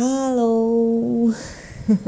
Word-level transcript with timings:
Halo. 0.00 1.28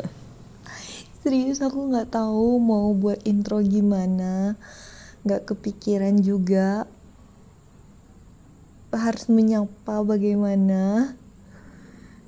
Serius 1.20 1.60
aku 1.60 1.92
nggak 1.92 2.16
tahu 2.16 2.56
mau 2.56 2.88
buat 2.96 3.20
intro 3.28 3.60
gimana. 3.60 4.56
Nggak 5.28 5.52
kepikiran 5.52 6.16
juga 6.24 6.88
harus 8.96 9.28
menyapa 9.28 10.00
bagaimana. 10.08 11.12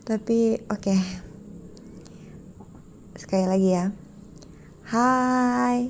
Tapi 0.05 0.61
oke. 0.69 0.85
Okay. 0.85 1.01
Sekali 3.17 3.49
lagi 3.49 3.69
ya. 3.73 3.89
Hai. 4.93 5.89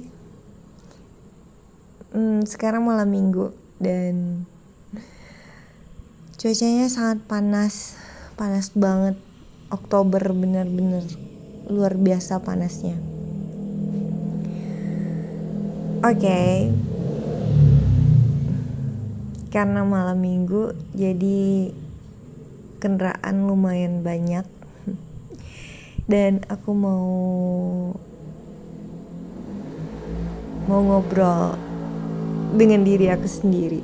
Hmm, 2.14 2.46
sekarang 2.46 2.86
malam 2.86 3.10
minggu 3.10 3.50
dan 3.82 4.46
cuacanya 6.38 6.86
sangat 6.86 7.26
panas 7.26 7.98
panas 8.38 8.70
banget 8.70 9.18
Oktober 9.74 10.22
bener-bener 10.30 11.02
luar 11.66 11.98
biasa 11.98 12.38
panasnya. 12.38 12.94
Oke. 16.04 16.20
Okay. 16.22 16.54
karena 19.54 19.86
malam 19.86 20.18
minggu 20.18 20.74
jadi 20.98 21.70
kendaraan 22.82 23.46
lumayan 23.46 24.02
banyak. 24.02 24.42
Dan 26.10 26.42
aku 26.50 26.74
mau 26.74 27.06
mau 30.66 30.80
ngobrol 30.82 31.54
dengan 32.58 32.82
diri 32.82 33.06
aku 33.14 33.30
sendiri. 33.30 33.78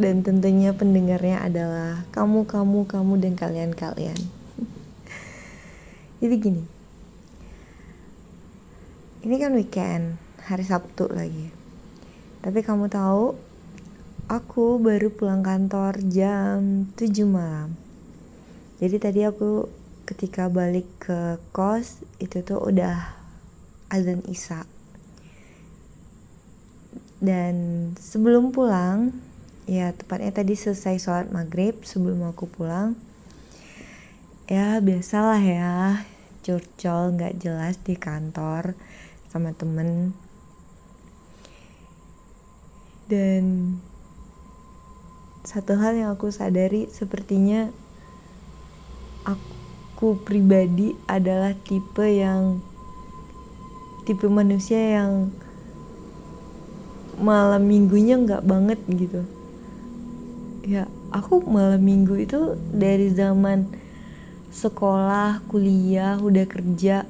Dan 0.00 0.24
tentunya 0.24 0.72
pendengarnya 0.72 1.44
adalah 1.44 2.08
kamu 2.16 2.48
kamu 2.48 2.84
kamu 2.88 3.12
dan 3.16 3.32
kalian 3.32 3.72
kalian 3.72 4.35
jadi 6.22 6.36
gini. 6.40 6.64
Ini 9.26 9.36
kan 9.42 9.52
weekend 9.52 10.16
hari 10.46 10.64
Sabtu 10.64 11.10
lagi. 11.10 11.50
Tapi 12.40 12.62
kamu 12.62 12.86
tahu 12.86 13.34
aku 14.30 14.78
baru 14.78 15.10
pulang 15.10 15.42
kantor 15.42 15.98
jam 16.06 16.86
7 16.94 17.26
malam. 17.26 17.74
Jadi 18.78 18.96
tadi 19.02 19.20
aku 19.26 19.66
ketika 20.06 20.46
balik 20.46 20.86
ke 21.02 21.42
kos 21.50 22.06
itu 22.22 22.46
tuh 22.46 22.62
udah 22.62 23.12
azan 23.90 24.22
isya. 24.30 24.62
Dan 27.18 27.90
sebelum 27.98 28.54
pulang 28.54 29.10
ya 29.66 29.90
tepatnya 29.90 30.30
tadi 30.30 30.54
selesai 30.54 31.02
sholat 31.02 31.28
maghrib 31.34 31.82
sebelum 31.82 32.22
aku 32.30 32.46
pulang 32.46 32.94
ya 34.46 34.78
biasalah 34.78 35.42
ya. 35.42 36.06
Curcol 36.46 37.18
nggak 37.18 37.42
jelas 37.42 37.82
di 37.82 37.98
kantor 37.98 38.78
sama 39.26 39.50
temen. 39.50 40.14
Dan 43.10 43.74
satu 45.46 45.78
hal 45.78 45.94
yang 45.94 46.10
aku 46.14 46.30
sadari 46.30 46.90
sepertinya 46.90 47.70
aku 49.26 50.18
pribadi 50.22 50.94
adalah 51.06 51.54
tipe 51.54 52.06
yang 52.06 52.62
tipe 54.06 54.26
manusia 54.30 55.02
yang 55.02 55.34
malam 57.18 57.66
minggunya 57.66 58.18
nggak 58.18 58.46
banget 58.46 58.78
gitu. 58.86 59.26
Ya 60.62 60.86
aku 61.10 61.42
malam 61.42 61.82
minggu 61.82 62.14
itu 62.18 62.54
dari 62.70 63.10
zaman 63.10 63.85
sekolah 64.50 65.42
kuliah 65.50 66.18
udah 66.18 66.46
kerja. 66.48 67.06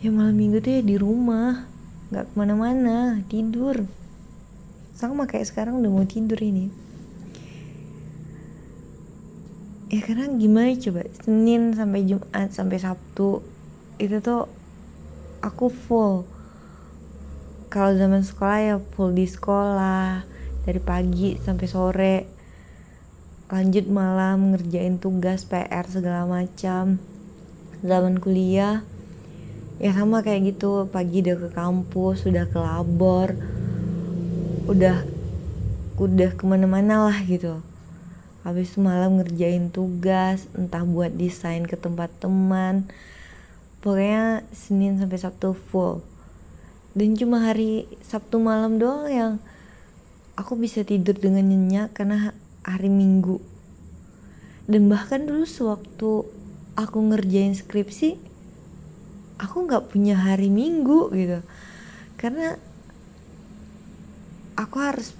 Ya 0.00 0.08
malam 0.12 0.36
minggu 0.36 0.60
tuh 0.60 0.80
ya 0.80 0.82
di 0.84 0.96
rumah. 1.00 1.66
Nggak 2.12 2.24
ke 2.30 2.34
mana-mana 2.38 3.20
tidur. 3.26 3.88
Sama 4.96 5.28
kayak 5.28 5.48
sekarang 5.48 5.80
udah 5.80 5.90
mau 5.90 6.06
tidur 6.06 6.38
ini. 6.40 6.68
Ya 9.86 10.02
karena 10.02 10.26
gimana 10.34 10.74
coba 10.74 11.06
Senin 11.22 11.70
sampai 11.74 12.02
Jumat 12.04 12.50
sampai 12.50 12.78
Sabtu 12.82 13.38
itu 14.02 14.18
tuh 14.18 14.50
aku 15.40 15.70
full. 15.70 16.26
Kalau 17.70 17.94
zaman 17.94 18.26
sekolah 18.26 18.58
ya 18.62 18.76
full 18.94 19.14
di 19.14 19.26
sekolah 19.30 20.26
dari 20.66 20.80
pagi 20.82 21.38
sampai 21.38 21.66
sore 21.70 22.35
lanjut 23.46 23.86
malam 23.86 24.50
ngerjain 24.50 24.98
tugas 24.98 25.46
PR 25.46 25.86
segala 25.86 26.26
macam. 26.26 26.98
Zaman 27.86 28.18
kuliah 28.18 28.82
ya 29.78 29.94
sama 29.94 30.26
kayak 30.26 30.56
gitu. 30.56 30.90
Pagi 30.90 31.22
udah 31.22 31.36
ke 31.38 31.48
kampus 31.54 32.26
udah 32.26 32.44
ke 32.50 32.58
labor 32.58 33.38
udah 34.66 35.06
udah 35.96 36.30
ke 36.34 36.42
mana-mana 36.42 37.06
lah 37.06 37.18
gitu. 37.22 37.62
Habis 38.42 38.74
malam 38.78 39.22
ngerjain 39.22 39.70
tugas 39.70 40.50
entah 40.54 40.82
buat 40.82 41.14
desain 41.14 41.66
ke 41.66 41.78
tempat 41.78 42.10
teman. 42.18 42.90
Pokoknya 43.78 44.42
Senin 44.50 44.98
sampai 44.98 45.18
Sabtu 45.22 45.54
full. 45.54 46.02
Dan 46.98 47.14
cuma 47.14 47.46
hari 47.46 47.86
Sabtu 48.02 48.42
malam 48.42 48.82
doang 48.82 49.06
yang 49.06 49.32
aku 50.34 50.58
bisa 50.58 50.82
tidur 50.82 51.14
dengan 51.14 51.46
nyenyak 51.46 51.94
karena 51.94 52.34
hari 52.66 52.90
Minggu. 52.90 53.38
Dan 54.66 54.90
bahkan 54.90 55.22
dulu 55.24 55.46
sewaktu 55.46 56.26
aku 56.74 56.98
ngerjain 56.98 57.54
skripsi 57.54 58.18
aku 59.38 59.68
nggak 59.70 59.94
punya 59.94 60.18
hari 60.18 60.50
Minggu 60.50 61.14
gitu. 61.14 61.40
Karena 62.18 62.58
aku 64.58 64.76
harus 64.82 65.14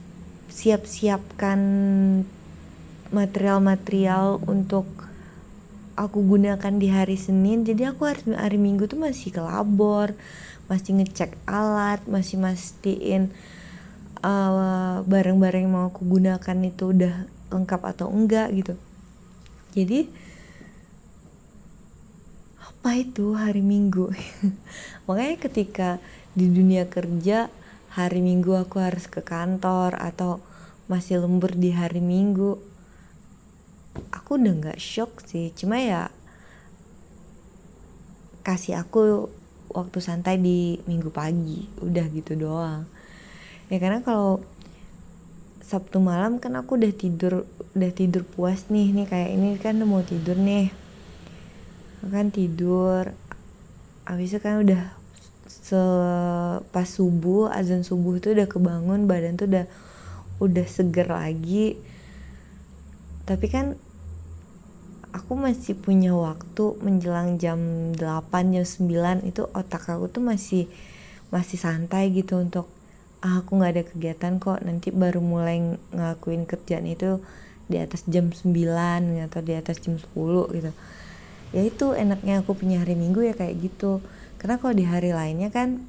siap-siapkan 0.50 1.60
material-material 3.14 4.42
untuk 4.50 4.88
aku 5.94 6.18
gunakan 6.26 6.74
di 6.74 6.90
hari 6.90 7.14
Senin. 7.14 7.62
Jadi 7.62 7.86
aku 7.86 8.02
harus 8.10 8.26
hari 8.34 8.58
Minggu 8.58 8.90
tuh 8.90 8.98
masih 8.98 9.30
ke 9.30 9.40
labor 9.40 10.18
masih 10.66 10.98
ngecek 10.98 11.38
alat 11.46 12.02
masih 12.10 12.42
mastiin 12.42 13.30
uh, 14.22 15.02
barang-barang 15.06 15.66
yang 15.66 15.72
mau 15.72 15.86
aku 15.90 16.02
gunakan 16.02 16.58
itu 16.66 16.90
udah 16.90 17.14
lengkap 17.52 17.80
atau 17.82 18.10
enggak 18.10 18.50
gitu. 18.54 18.74
Jadi 19.76 20.08
apa 22.58 22.90
itu 22.96 23.34
hari 23.34 23.62
minggu? 23.62 24.10
Makanya 25.06 25.36
ketika 25.42 25.88
di 26.36 26.50
dunia 26.50 26.86
kerja 26.86 27.50
hari 27.96 28.20
minggu 28.20 28.52
aku 28.54 28.78
harus 28.78 29.08
ke 29.08 29.24
kantor 29.24 29.96
atau 29.96 30.44
masih 30.86 31.18
lembur 31.24 31.56
di 31.56 31.74
hari 31.74 31.98
minggu 31.98 32.76
aku 34.12 34.36
udah 34.36 34.54
nggak 34.58 34.80
shock 34.82 35.22
sih. 35.24 35.54
Cuma 35.54 35.80
ya 35.80 36.10
kasih 38.46 38.78
aku 38.78 39.30
waktu 39.72 39.98
santai 39.98 40.38
di 40.38 40.78
minggu 40.86 41.10
pagi 41.10 41.66
udah 41.82 42.06
gitu 42.12 42.38
doang. 42.38 42.86
Ya 43.66 43.82
karena 43.82 44.02
kalau 44.02 44.42
Sabtu 45.66 45.99
malam 45.99 46.38
kan 46.38 46.54
aku 46.54 46.78
udah 46.78 46.94
tidur 46.94 47.43
udah 47.75 47.91
tidur 47.91 48.22
puas 48.22 48.71
nih. 48.71 48.94
Nih 48.94 49.10
kayak 49.10 49.31
ini 49.34 49.59
kan 49.59 49.82
mau 49.82 49.99
tidur 50.06 50.38
nih. 50.38 50.71
Kan 52.06 52.31
tidur. 52.31 53.10
Habis 54.06 54.31
itu 54.31 54.38
kan 54.38 54.62
udah 54.62 54.94
se 55.50 55.82
pas 56.71 56.87
subuh 56.87 57.50
azan 57.50 57.82
subuh 57.82 58.22
itu 58.22 58.31
udah 58.31 58.47
kebangun 58.47 59.10
badan 59.10 59.34
tuh 59.34 59.50
udah 59.50 59.66
udah 60.38 60.66
seger 60.71 61.10
lagi. 61.10 61.75
Tapi 63.27 63.47
kan 63.50 63.75
aku 65.10 65.34
masih 65.34 65.75
punya 65.75 66.15
waktu 66.15 66.78
menjelang 66.78 67.42
jam 67.42 67.91
8 67.98 68.54
jam 68.54 68.62
9 68.62 69.27
itu 69.27 69.42
otak 69.51 69.91
aku 69.91 70.07
tuh 70.07 70.22
masih 70.22 70.71
masih 71.34 71.59
santai 71.59 72.15
gitu 72.15 72.39
untuk 72.39 72.71
ah, 73.24 73.41
aku 73.45 73.57
nggak 73.60 73.72
ada 73.72 73.84
kegiatan 73.86 74.33
kok 74.42 74.60
nanti 74.65 74.92
baru 74.92 75.21
mulai 75.22 75.78
ngelakuin 75.95 76.45
kerjaan 76.45 76.84
itu 76.84 77.22
di 77.66 77.83
atas 77.83 78.07
jam 78.07 78.30
9 78.30 78.47
atau 79.27 79.41
di 79.42 79.54
atas 79.54 79.83
jam 79.83 79.98
10 79.98 80.54
gitu. 80.54 80.71
Ya 81.54 81.63
itu 81.63 81.86
enaknya 81.95 82.42
aku 82.42 82.59
punya 82.59 82.83
hari 82.83 82.95
minggu 82.98 83.22
ya 83.22 83.34
kayak 83.34 83.59
gitu. 83.59 84.03
Karena 84.39 84.60
kalau 84.60 84.74
di 84.74 84.84
hari 84.86 85.10
lainnya 85.10 85.51
kan 85.51 85.83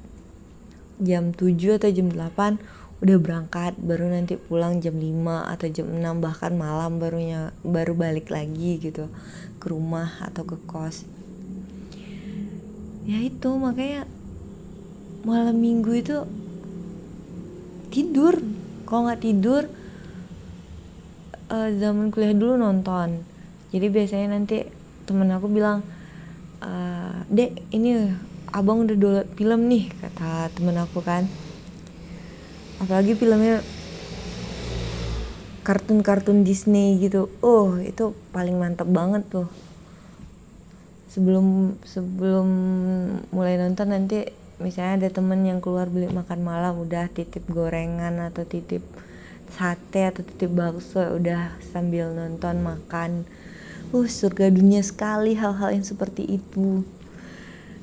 jam 0.98 1.30
7 1.30 1.78
atau 1.78 1.90
jam 1.90 2.10
8 2.10 2.58
udah 2.98 3.16
berangkat 3.22 3.78
baru 3.78 4.10
nanti 4.10 4.34
pulang 4.34 4.82
jam 4.82 4.98
5 4.98 5.54
atau 5.54 5.66
jam 5.70 5.86
6 5.86 6.18
bahkan 6.18 6.50
malam 6.58 6.98
barunya 6.98 7.54
baru 7.62 7.94
balik 7.94 8.26
lagi 8.34 8.82
gitu 8.82 9.06
ke 9.62 9.66
rumah 9.70 10.18
atau 10.18 10.42
ke 10.42 10.58
kos. 10.66 11.06
Ya 13.06 13.22
itu 13.22 13.54
makanya 13.54 14.10
malam 15.22 15.62
minggu 15.62 15.94
itu 15.94 16.26
tidur. 17.90 18.40
Kalau 18.88 19.04
nggak 19.04 19.20
tidur 19.20 19.68
uh, 21.52 21.68
zaman 21.76 22.08
kuliah 22.08 22.32
dulu 22.32 22.56
nonton. 22.56 23.20
Jadi 23.68 23.86
biasanya 23.92 24.32
nanti 24.32 24.64
temen 25.04 25.28
aku 25.28 25.48
bilang 25.48 25.84
uh, 26.64 27.24
dek 27.28 27.68
ini 27.72 28.08
abang 28.48 28.84
udah 28.84 28.96
download 28.96 29.28
film 29.36 29.68
nih 29.68 29.92
kata 29.92 30.52
temen 30.56 30.76
aku 30.80 31.04
kan. 31.04 31.28
Apalagi 32.80 33.12
filmnya 33.18 33.60
kartun-kartun 35.68 36.48
Disney 36.48 36.96
gitu. 36.96 37.28
Oh 37.44 37.76
itu 37.76 38.16
paling 38.32 38.56
mantep 38.56 38.88
banget 38.88 39.28
tuh. 39.28 39.48
Sebelum 41.12 41.76
sebelum 41.84 42.48
mulai 43.32 43.60
nonton 43.60 43.92
nanti 43.92 44.47
misalnya 44.58 45.06
ada 45.06 45.08
temen 45.14 45.46
yang 45.46 45.62
keluar 45.62 45.86
beli 45.86 46.10
makan 46.10 46.42
malam 46.42 46.82
udah 46.82 47.06
titip 47.14 47.46
gorengan 47.46 48.18
atau 48.18 48.42
titip 48.42 48.82
sate 49.48 50.10
atau 50.10 50.22
titip 50.26 50.50
bakso 50.52 51.00
udah 51.16 51.56
sambil 51.62 52.12
nonton 52.12 52.60
makan. 52.60 53.24
Uh 53.88 54.04
surga 54.04 54.52
dunia 54.52 54.84
sekali 54.84 55.32
hal-hal 55.32 55.72
yang 55.72 55.86
seperti 55.86 56.26
itu. 56.26 56.84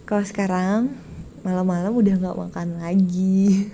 Kalau 0.06 0.22
sekarang 0.22 0.94
malam-malam 1.42 1.96
udah 1.96 2.14
nggak 2.22 2.38
makan 2.38 2.68
lagi. 2.78 3.72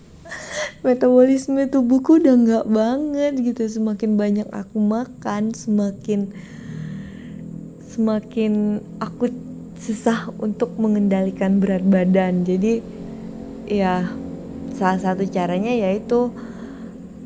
Metabolisme 0.86 1.68
tubuhku 1.68 2.16
udah 2.16 2.32
nggak 2.32 2.66
banget 2.70 3.32
gitu. 3.44 3.62
Semakin 3.68 4.16
banyak 4.16 4.48
aku 4.48 4.80
makan 4.80 5.52
semakin 5.52 6.32
semakin 7.90 8.80
aku 9.02 9.28
susah 9.80 10.28
untuk 10.36 10.76
mengendalikan 10.76 11.56
berat 11.56 11.80
badan. 11.80 12.44
Jadi 12.44 12.84
ya 13.64 14.12
salah 14.76 15.00
satu 15.00 15.24
caranya 15.24 15.72
yaitu 15.72 16.28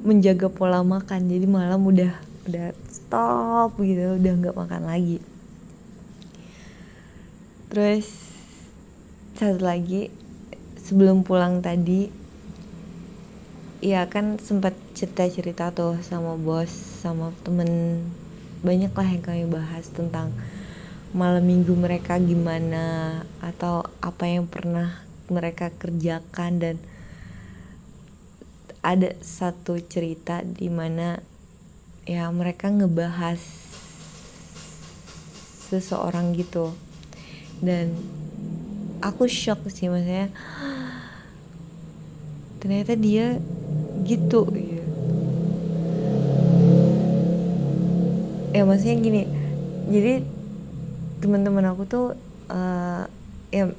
menjaga 0.06 0.46
pola 0.46 0.86
makan. 0.86 1.26
Jadi 1.26 1.46
malam 1.50 1.82
udah 1.82 2.14
udah 2.46 2.70
stop 2.86 3.74
gitu 3.82 4.22
udah 4.22 4.32
nggak 4.38 4.56
makan 4.56 4.82
lagi. 4.86 5.18
Terus 7.74 8.06
satu 9.34 9.58
lagi 9.58 10.14
sebelum 10.78 11.26
pulang 11.26 11.58
tadi 11.58 12.06
ya 13.82 14.06
kan 14.06 14.38
sempat 14.38 14.78
cerita 14.94 15.26
cerita 15.26 15.64
tuh 15.74 15.98
sama 16.06 16.38
bos 16.38 16.70
sama 17.02 17.34
temen. 17.42 17.98
Banyak 18.64 18.94
lah 18.96 19.08
yang 19.10 19.24
kami 19.26 19.44
bahas 19.50 19.90
tentang 19.90 20.32
malam 21.14 21.46
minggu 21.46 21.78
mereka 21.78 22.18
gimana 22.18 23.22
atau 23.38 23.86
apa 24.02 24.26
yang 24.26 24.50
pernah 24.50 24.98
mereka 25.30 25.70
kerjakan 25.70 26.58
dan 26.58 26.76
ada 28.82 29.14
satu 29.22 29.78
cerita 29.78 30.42
di 30.42 30.66
mana 30.66 31.22
ya 32.02 32.26
mereka 32.34 32.66
ngebahas 32.66 33.38
seseorang 35.70 36.34
gitu. 36.34 36.74
Dan 37.62 37.94
aku 38.98 39.30
shock 39.30 39.70
sih 39.70 39.86
maksudnya 39.86 40.34
ternyata 42.58 42.98
dia 42.98 43.38
gitu 44.02 44.50
ya, 44.50 44.82
ya 48.52 48.62
maksudnya 48.66 48.96
gini 49.00 49.22
jadi 49.88 50.24
teman-teman 51.24 51.64
aku 51.72 51.88
tuh 51.88 52.06
uh, 52.52 53.08
ya 53.48 53.72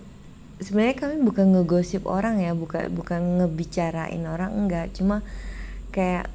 sebenarnya 0.57 0.95
kami 0.97 1.15
bukan 1.21 1.45
ngegosip 1.53 2.09
orang 2.09 2.41
ya 2.41 2.57
bukan 2.57 2.89
bukan 2.89 3.21
ngebicarain 3.37 4.25
orang 4.25 4.49
enggak. 4.57 4.89
Cuma 4.97 5.21
kayak 5.93 6.25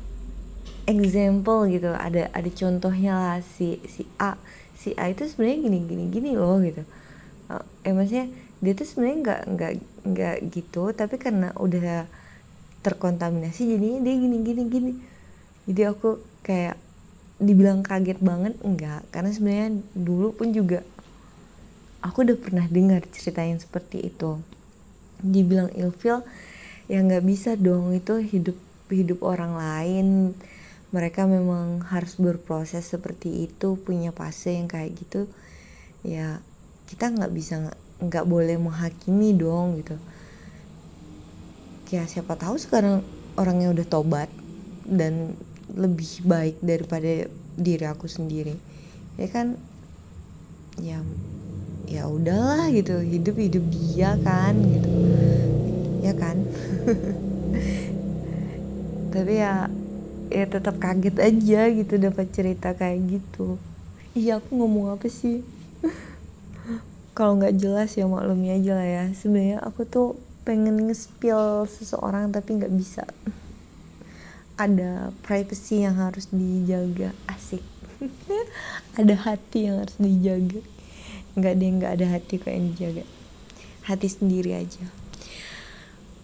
example 0.87 1.67
gitu 1.67 1.91
ada 1.91 2.31
ada 2.31 2.51
contohnya 2.55 3.13
lah 3.19 3.39
si 3.43 3.83
si 3.91 4.07
A 4.23 4.39
si 4.79 4.95
A 4.95 5.11
itu 5.11 5.27
sebenarnya 5.27 5.59
gini 5.67 5.79
gini 5.91 6.05
gini 6.07 6.31
loh 6.39 6.63
gitu. 6.63 6.87
Uh, 7.51 7.65
eh 7.83 7.91
maksudnya 7.91 8.31
dia 8.63 8.73
tuh 8.79 8.87
sebenarnya 8.87 9.19
nggak 9.19 9.41
nggak 9.57 9.73
nggak 10.07 10.37
gitu 10.55 10.83
tapi 10.95 11.17
karena 11.19 11.51
udah 11.57 12.07
terkontaminasi 12.81 13.77
jadinya 13.77 13.99
dia 14.07 14.15
gini 14.15 14.37
gini 14.47 14.63
gini. 14.71 14.93
Jadi 15.67 15.83
aku 15.85 16.21
kayak 16.47 16.77
dibilang 17.41 17.81
kaget 17.81 18.21
banget 18.21 18.55
enggak. 18.61 19.01
Karena 19.09 19.33
sebenarnya 19.33 19.81
dulu 19.97 20.37
pun 20.37 20.53
juga 20.53 20.85
aku 22.01 22.25
udah 22.25 22.39
pernah 22.41 22.67
dengar 22.69 23.05
cerita 23.13 23.45
yang 23.45 23.61
seperti 23.61 24.09
itu. 24.09 24.41
Dibilang 25.21 25.69
ilfil 25.77 26.25
ya 26.91 26.99
nggak 27.07 27.23
bisa 27.23 27.55
dong 27.55 27.95
itu 27.95 28.19
hidup 28.21 28.57
hidup 28.91 29.21
orang 29.23 29.57
lain. 29.57 30.07
Mereka 30.91 31.29
memang 31.31 31.87
harus 31.87 32.19
berproses 32.19 32.83
seperti 32.83 33.47
itu 33.47 33.79
punya 33.79 34.11
fase 34.11 34.59
yang 34.59 34.67
kayak 34.67 34.97
gitu. 34.99 35.31
Ya 36.03 36.43
kita 36.91 37.13
nggak 37.13 37.31
bisa 37.31 37.71
nggak 38.01 38.27
boleh 38.27 38.57
menghakimi 38.59 39.37
dong 39.37 39.79
gitu. 39.79 39.97
Ya 41.95 42.09
siapa 42.09 42.35
tahu 42.35 42.59
sekarang 42.59 43.05
orangnya 43.39 43.71
udah 43.71 43.87
tobat 43.87 44.31
dan 44.89 45.39
lebih 45.71 46.27
baik 46.27 46.59
daripada 46.59 47.31
diri 47.55 47.87
aku 47.87 48.11
sendiri. 48.11 48.59
Ya 49.21 49.29
kan? 49.31 49.55
Ya 50.81 50.99
ya 51.91 52.07
udahlah 52.07 52.71
gitu 52.71 53.03
hidup 53.03 53.35
hidup 53.35 53.65
dia 53.67 54.15
kan 54.23 54.55
gitu. 54.55 54.91
Ya 56.07 56.15
kan? 56.15 56.47
Tapi 59.13 59.43
ya 59.43 59.67
ya 60.31 60.47
tetap 60.47 60.79
kaget 60.79 61.19
aja 61.19 61.61
gitu 61.75 61.99
dapat 61.99 62.31
cerita 62.31 62.79
kayak 62.79 63.19
gitu. 63.19 63.59
Iya 64.15 64.39
aku 64.39 64.55
ngomong 64.55 64.95
apa 64.95 65.11
sih? 65.11 65.43
Kalau 67.19 67.43
nggak 67.43 67.59
jelas 67.59 67.91
ya 67.99 68.07
maklumi 68.07 68.55
aja 68.55 68.79
lah 68.79 68.87
ya. 68.87 69.05
Sebenarnya 69.11 69.59
aku 69.59 69.83
tuh 69.83 70.15
pengen 70.47 70.87
nge-spill 70.87 71.67
seseorang 71.67 72.31
tapi 72.31 72.55
nggak 72.55 72.71
bisa. 72.71 73.03
Ada 74.55 75.11
privacy 75.27 75.83
yang 75.83 75.99
harus 75.99 76.31
dijaga 76.31 77.11
asik. 77.27 77.67
Ada 78.99 79.27
hati 79.27 79.67
yang 79.67 79.83
harus 79.83 79.99
dijaga 79.99 80.63
nggak 81.39 81.55
dia 81.59 81.71
nggak 81.71 81.93
ada 81.99 82.07
hati 82.19 82.35
kok 82.41 82.51
yang 82.51 82.73
dijaga. 82.75 83.05
Hati 83.87 84.09
sendiri 84.11 84.55
aja. 84.57 84.85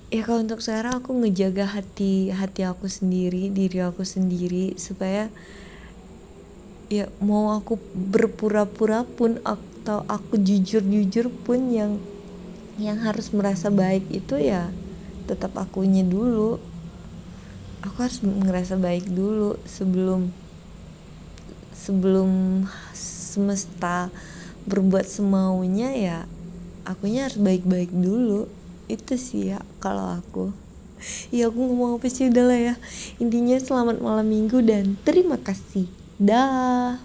Ya 0.06 0.22
kalau 0.22 0.46
untuk 0.46 0.62
sekarang 0.62 1.02
aku 1.02 1.10
ngejaga 1.18 1.66
hati 1.66 2.30
hati 2.30 2.62
aku 2.62 2.86
sendiri 2.86 3.50
diri 3.50 3.82
aku 3.82 4.06
sendiri 4.06 4.78
supaya 4.78 5.26
ya 6.86 7.10
mau 7.18 7.50
aku 7.50 7.74
berpura-pura 7.90 9.02
pun 9.02 9.42
atau 9.42 10.06
aku 10.06 10.38
jujur-jujur 10.38 11.26
pun 11.42 11.74
yang 11.74 11.98
yang 12.78 13.02
harus 13.02 13.34
merasa 13.34 13.66
baik 13.66 14.06
itu 14.14 14.38
ya 14.38 14.70
tetap 15.26 15.58
akunya 15.58 16.06
dulu. 16.06 16.62
Aku 17.82 17.96
harus 18.02 18.22
ngerasa 18.22 18.78
baik 18.78 19.10
dulu 19.10 19.58
sebelum 19.66 20.30
sebelum 21.74 22.62
semesta 22.94 24.10
berbuat 24.66 25.06
semaunya 25.06 25.90
ya 25.94 26.18
akunya 26.86 27.26
harus 27.26 27.36
baik-baik 27.42 27.90
dulu. 27.90 28.46
Itu 28.86 29.18
sih 29.18 29.52
ya 29.52 29.60
kalau 29.82 30.22
aku. 30.22 30.54
Ya 31.28 31.50
aku 31.50 31.58
ngomong 31.60 32.00
apa 32.00 32.08
sih 32.08 32.30
udah 32.30 32.44
lah 32.46 32.60
ya. 32.72 32.74
Intinya 33.18 33.58
selamat 33.58 34.00
malam 34.00 34.30
minggu 34.30 34.62
dan 34.62 34.96
terima 35.02 35.36
kasih. 35.36 35.90
Dah 36.16 37.02